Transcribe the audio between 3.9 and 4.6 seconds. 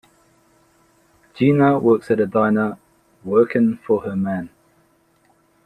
her man".